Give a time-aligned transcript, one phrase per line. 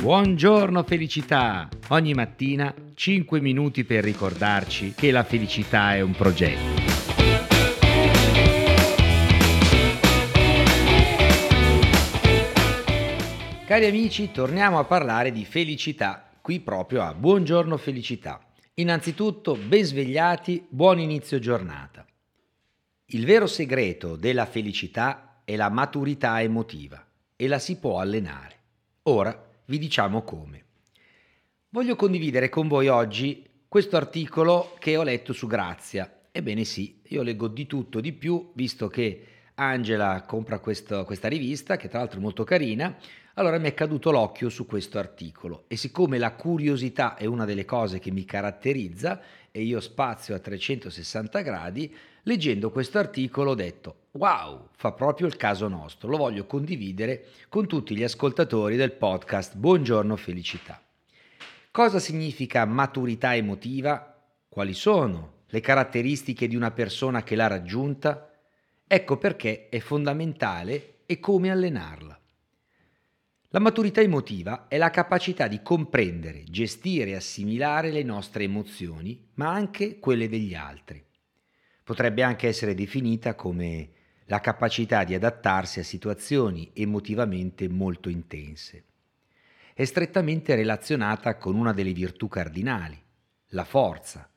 [0.00, 1.68] Buongiorno felicità!
[1.90, 6.82] Ogni mattina 5 minuti per ricordarci che la felicità è un progetto.
[13.66, 18.40] Cari amici, torniamo a parlare di felicità, qui proprio a Buongiorno Felicità.
[18.74, 22.04] Innanzitutto, ben svegliati, buon inizio giornata.
[23.10, 28.56] Il vero segreto della felicità è la maturità emotiva e la si può allenare.
[29.04, 30.64] Ora vi diciamo come.
[31.68, 36.22] Voglio condividere con voi oggi questo articolo che ho letto su Grazia.
[36.32, 41.76] Ebbene sì, io leggo di tutto, di più, visto che Angela compra questo, questa rivista,
[41.76, 42.98] che tra l'altro è molto carina,
[43.34, 47.64] allora mi è caduto l'occhio su questo articolo e siccome la curiosità è una delle
[47.64, 49.20] cose che mi caratterizza
[49.56, 55.36] e io spazio a 360 gradi, leggendo questo articolo ho detto wow, fa proprio il
[55.36, 60.78] caso nostro, lo voglio condividere con tutti gli ascoltatori del podcast Buongiorno Felicità.
[61.70, 64.14] Cosa significa maturità emotiva?
[64.46, 68.30] Quali sono le caratteristiche di una persona che l'ha raggiunta?
[68.86, 72.20] Ecco perché è fondamentale e come allenarla.
[73.56, 79.50] La maturità emotiva è la capacità di comprendere, gestire e assimilare le nostre emozioni, ma
[79.50, 81.02] anche quelle degli altri.
[81.82, 83.88] Potrebbe anche essere definita come
[84.26, 88.84] la capacità di adattarsi a situazioni emotivamente molto intense.
[89.72, 93.02] È strettamente relazionata con una delle virtù cardinali,
[93.52, 94.28] la forza,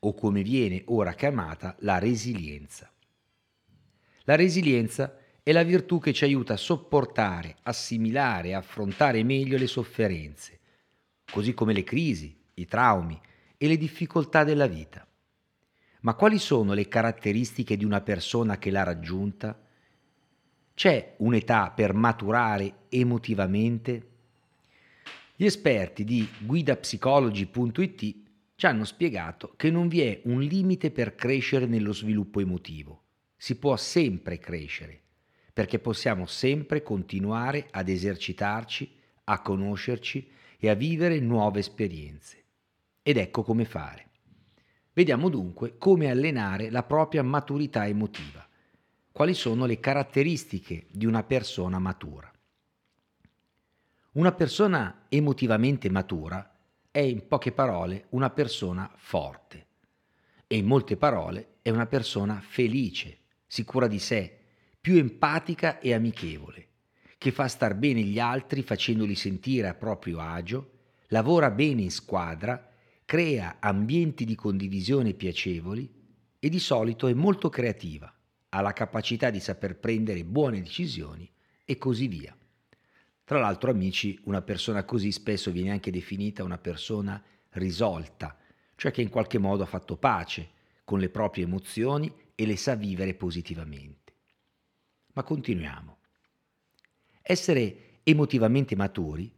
[0.00, 2.92] o come viene ora chiamata la resilienza.
[4.24, 9.66] La resilienza è la virtù che ci aiuta a sopportare, assimilare e affrontare meglio le
[9.66, 10.58] sofferenze,
[11.30, 13.20] così come le crisi, i traumi
[13.58, 15.06] e le difficoltà della vita.
[16.00, 19.60] Ma quali sono le caratteristiche di una persona che l'ha raggiunta?
[20.72, 24.08] C'è un'età per maturare emotivamente?
[25.36, 28.16] Gli esperti di guidapsicology.it
[28.54, 33.02] ci hanno spiegato che non vi è un limite per crescere nello sviluppo emotivo.
[33.36, 35.02] Si può sempre crescere
[35.54, 38.92] perché possiamo sempre continuare ad esercitarci,
[39.24, 40.28] a conoscerci
[40.58, 42.42] e a vivere nuove esperienze.
[43.00, 44.08] Ed ecco come fare.
[44.92, 48.44] Vediamo dunque come allenare la propria maturità emotiva.
[49.12, 52.30] Quali sono le caratteristiche di una persona matura?
[54.12, 56.56] Una persona emotivamente matura
[56.90, 59.66] è in poche parole una persona forte
[60.48, 64.43] e in molte parole è una persona felice, sicura di sé,
[64.84, 66.68] più empatica e amichevole,
[67.16, 70.72] che fa star bene gli altri facendoli sentire a proprio agio,
[71.06, 72.70] lavora bene in squadra,
[73.06, 75.90] crea ambienti di condivisione piacevoli
[76.38, 78.14] e di solito è molto creativa,
[78.50, 81.26] ha la capacità di saper prendere buone decisioni
[81.64, 82.36] e così via.
[83.24, 88.36] Tra l'altro, amici, una persona così spesso viene anche definita una persona risolta,
[88.76, 90.50] cioè che in qualche modo ha fatto pace
[90.84, 94.03] con le proprie emozioni e le sa vivere positivamente.
[95.14, 95.96] Ma continuiamo.
[97.22, 99.32] Essere emotivamente maturi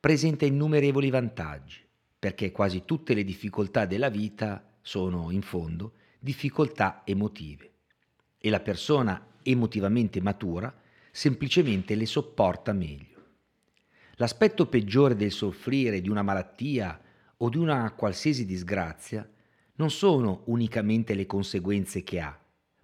[0.00, 1.78] presenta innumerevoli vantaggi,
[2.18, 7.70] perché quasi tutte le difficoltà della vita sono, in fondo, difficoltà emotive
[8.38, 10.74] e la persona emotivamente matura
[11.10, 13.20] semplicemente le sopporta meglio.
[14.16, 17.00] L'aspetto peggiore del soffrire di una malattia
[17.36, 19.28] o di una qualsiasi disgrazia
[19.74, 22.36] non sono unicamente le conseguenze che ha,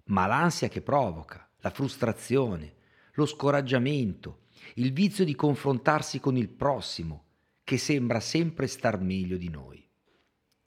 [0.05, 2.75] ma l'ansia che provoca, la frustrazione,
[3.13, 7.25] lo scoraggiamento, il vizio di confrontarsi con il prossimo,
[7.63, 9.85] che sembra sempre star meglio di noi.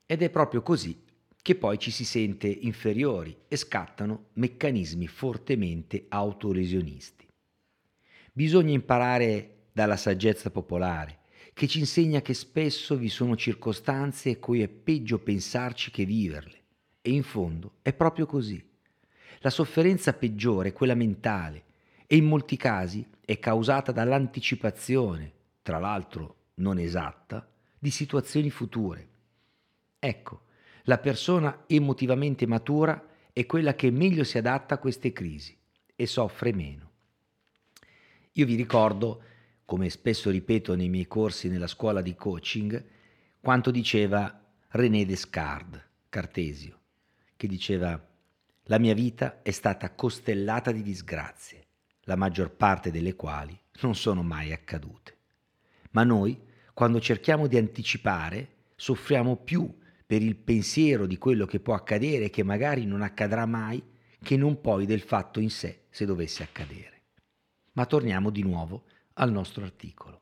[0.06, 1.02] Ed è proprio così
[1.42, 7.26] che poi ci si sente inferiori e scattano meccanismi fortemente autoresionisti.
[8.32, 11.18] Bisogna imparare dalla saggezza popolare,
[11.52, 16.60] che ci insegna che spesso vi sono circostanze a cui è peggio pensarci che viverle.
[17.02, 18.64] E in fondo è proprio così.
[19.42, 21.64] La sofferenza peggiore è quella mentale
[22.06, 25.32] e in molti casi è causata dall'anticipazione,
[25.62, 27.44] tra l'altro non esatta,
[27.76, 29.08] di situazioni future.
[29.98, 30.42] Ecco,
[30.84, 35.56] la persona emotivamente matura è quella che meglio si adatta a queste crisi
[35.96, 36.90] e soffre meno.
[38.34, 39.22] Io vi ricordo,
[39.64, 42.84] come spesso ripeto nei miei corsi nella scuola di coaching,
[43.40, 46.78] quanto diceva René Descartes, Cartesio,
[47.34, 48.10] che diceva
[48.66, 51.66] la mia vita è stata costellata di disgrazie,
[52.02, 55.16] la maggior parte delle quali non sono mai accadute.
[55.90, 56.40] Ma noi,
[56.72, 59.72] quando cerchiamo di anticipare, soffriamo più
[60.06, 63.82] per il pensiero di quello che può accadere e che magari non accadrà mai,
[64.22, 67.02] che non poi del fatto in sé se dovesse accadere.
[67.72, 70.20] Ma torniamo di nuovo al nostro articolo.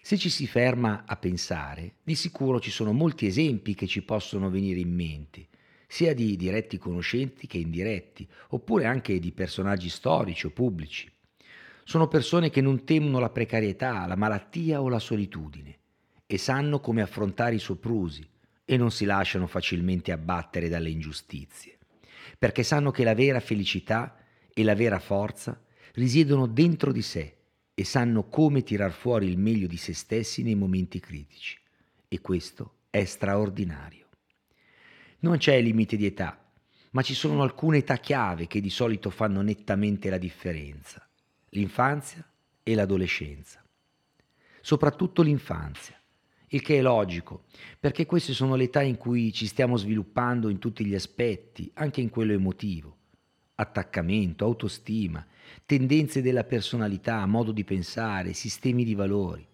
[0.00, 4.48] Se ci si ferma a pensare, di sicuro ci sono molti esempi che ci possono
[4.48, 5.48] venire in mente,
[5.90, 11.10] sia di diretti conoscenti che indiretti, oppure anche di personaggi storici o pubblici.
[11.82, 15.78] Sono persone che non temono la precarietà, la malattia o la solitudine
[16.26, 18.28] e sanno come affrontare i soprusi
[18.66, 21.78] e non si lasciano facilmente abbattere dalle ingiustizie,
[22.38, 24.14] perché sanno che la vera felicità
[24.52, 25.58] e la vera forza
[25.94, 27.36] risiedono dentro di sé
[27.72, 31.58] e sanno come tirar fuori il meglio di se stessi nei momenti critici.
[32.06, 34.07] E questo è straordinario.
[35.20, 36.38] Non c'è limite di età,
[36.90, 41.06] ma ci sono alcune età chiave che di solito fanno nettamente la differenza.
[41.50, 42.24] L'infanzia
[42.62, 43.64] e l'adolescenza.
[44.60, 46.00] Soprattutto l'infanzia,
[46.48, 47.44] il che è logico,
[47.78, 52.00] perché queste sono le età in cui ci stiamo sviluppando in tutti gli aspetti, anche
[52.00, 52.96] in quello emotivo
[53.60, 55.24] attaccamento, autostima,
[55.66, 59.46] tendenze della personalità, modo di pensare, sistemi di valori.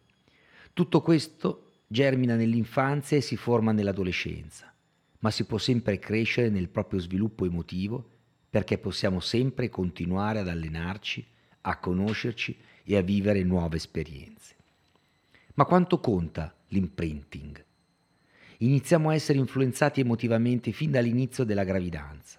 [0.73, 4.74] Tutto questo germina nell'infanzia e si forma nell'adolescenza,
[5.25, 8.11] ma si può sempre crescere nel proprio sviluppo emotivo
[8.51, 11.25] perché possiamo sempre continuare ad allenarci,
[11.63, 12.55] a conoscerci
[12.85, 14.55] e a vivere nuove esperienze.
[15.55, 17.65] Ma quanto conta l'imprinting?
[18.59, 22.39] Iniziamo a essere influenzati emotivamente fin dall'inizio della gravidanza.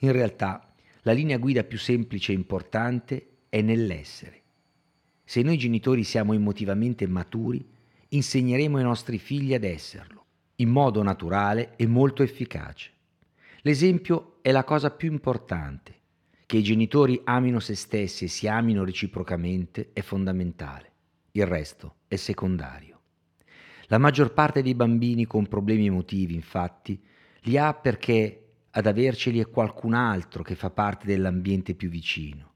[0.00, 4.42] In realtà la linea guida più semplice e importante è nell'essere.
[5.24, 7.66] Se noi genitori siamo emotivamente maturi,
[8.08, 10.23] insegneremo ai nostri figli ad esserlo,
[10.56, 12.90] in modo naturale e molto efficace.
[13.62, 15.92] L'esempio è la cosa più importante.
[16.46, 20.92] Che i genitori amino se stessi e si amino reciprocamente è fondamentale.
[21.32, 23.00] Il resto è secondario.
[23.86, 27.02] La maggior parte dei bambini con problemi emotivi, infatti,
[27.40, 28.40] li ha perché
[28.70, 32.52] ad averceli è qualcun altro che fa parte dell'ambiente più vicino.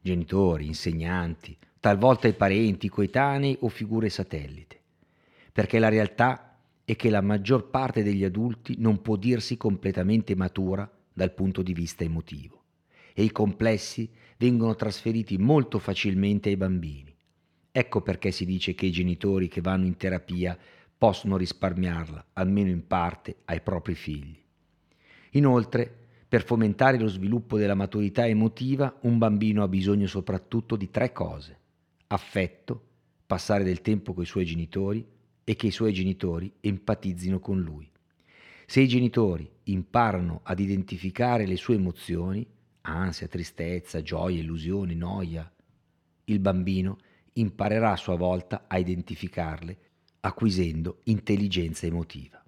[0.00, 4.80] Genitori, insegnanti, talvolta i parenti, coetanei o figure satellite.
[5.52, 6.45] Perché la realtà
[6.86, 11.72] è che la maggior parte degli adulti non può dirsi completamente matura dal punto di
[11.72, 12.62] vista emotivo
[13.12, 17.12] e i complessi vengono trasferiti molto facilmente ai bambini.
[17.72, 20.56] Ecco perché si dice che i genitori che vanno in terapia
[20.96, 24.40] possono risparmiarla, almeno in parte, ai propri figli.
[25.30, 25.92] Inoltre,
[26.28, 31.58] per fomentare lo sviluppo della maturità emotiva, un bambino ha bisogno soprattutto di tre cose.
[32.06, 32.80] Affetto,
[33.26, 35.14] passare del tempo con i suoi genitori
[35.48, 37.88] e che i suoi genitori empatizzino con lui.
[38.66, 42.44] Se i genitori imparano ad identificare le sue emozioni,
[42.80, 45.48] ansia, tristezza, gioia, illusione, noia,
[46.24, 46.98] il bambino
[47.34, 49.78] imparerà a sua volta a identificarle,
[50.20, 52.42] acquisendo intelligenza emotiva.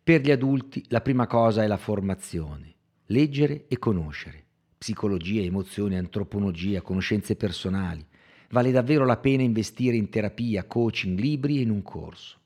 [0.00, 2.74] Per gli adulti la prima cosa è la formazione,
[3.06, 4.44] leggere e conoscere.
[4.78, 8.06] Psicologia, emozioni, antropologia, conoscenze personali.
[8.52, 12.38] Vale davvero la pena investire in terapia, coaching, libri e in un corso.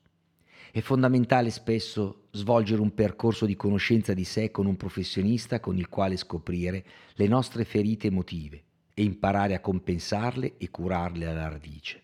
[0.71, 5.89] È fondamentale spesso svolgere un percorso di conoscenza di sé con un professionista con il
[5.89, 6.85] quale scoprire
[7.15, 8.61] le nostre ferite emotive
[8.93, 12.03] e imparare a compensarle e curarle alla radice.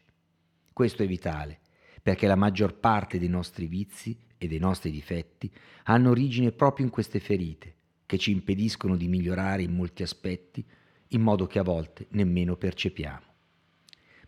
[0.73, 1.59] Questo è vitale,
[2.01, 5.51] perché la maggior parte dei nostri vizi e dei nostri difetti
[5.83, 7.75] hanno origine proprio in queste ferite,
[8.07, 10.65] che ci impediscono di migliorare in molti aspetti,
[11.09, 13.29] in modo che a volte nemmeno percepiamo.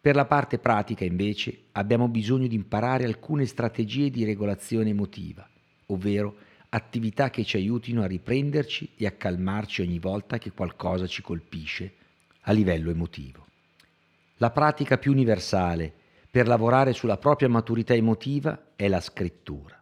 [0.03, 5.47] Per la parte pratica, invece, abbiamo bisogno di imparare alcune strategie di regolazione emotiva,
[5.85, 6.35] ovvero
[6.67, 11.93] attività che ci aiutino a riprenderci e a calmarci ogni volta che qualcosa ci colpisce
[12.41, 13.47] a livello emotivo.
[14.39, 15.89] La pratica più universale
[16.29, 19.81] per lavorare sulla propria maturità emotiva è la scrittura.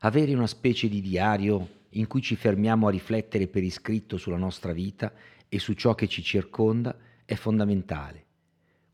[0.00, 4.74] Avere una specie di diario in cui ci fermiamo a riflettere per iscritto sulla nostra
[4.74, 5.10] vita
[5.48, 6.94] e su ciò che ci circonda
[7.24, 8.25] è fondamentale.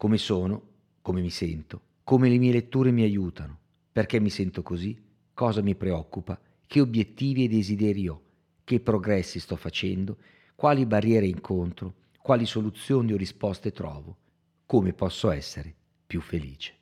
[0.02, 0.62] Come sono,
[1.00, 3.56] come mi sento, come le mie letture mi aiutano,
[3.92, 5.00] perché mi sento così,
[5.32, 8.20] cosa mi preoccupa, che obiettivi e desideri ho,
[8.64, 10.16] che progressi sto facendo,
[10.56, 14.16] quali barriere incontro, quali soluzioni o risposte trovo,
[14.66, 15.72] come posso essere
[16.04, 16.74] più felice.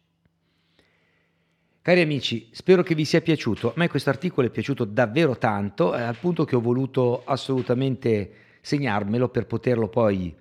[1.83, 3.69] Cari amici, spero che vi sia piaciuto.
[3.69, 8.33] A me questo articolo è piaciuto davvero tanto, eh, al punto che ho voluto assolutamente
[8.63, 10.35] segnarmelo per poterlo poi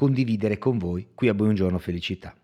[0.00, 2.34] condividere con voi qui a Buongiorno Felicità.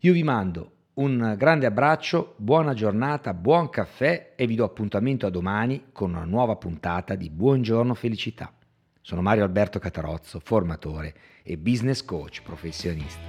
[0.00, 5.30] Io vi mando un grande abbraccio, buona giornata, buon caffè e vi do appuntamento a
[5.30, 8.52] domani con una nuova puntata di Buongiorno Felicità.
[9.00, 13.28] Sono Mario Alberto Catarozzo, formatore e business coach professionista.